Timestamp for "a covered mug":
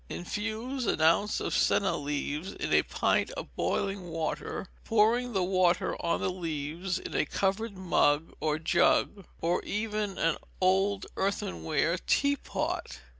7.13-8.33